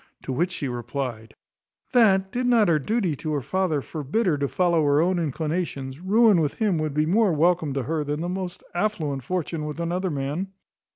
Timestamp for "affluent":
8.73-9.21